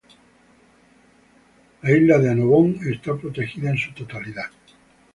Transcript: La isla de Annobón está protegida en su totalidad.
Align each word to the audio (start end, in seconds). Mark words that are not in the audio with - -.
La 1.83 1.91
isla 1.91 2.17
de 2.17 2.31
Annobón 2.31 2.75
está 2.91 3.15
protegida 3.15 3.69
en 3.69 3.77
su 3.77 3.93
totalidad. 3.93 4.49